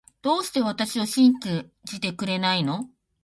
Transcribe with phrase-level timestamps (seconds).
[0.23, 1.35] どうして私を信
[1.83, 2.89] じてくれないの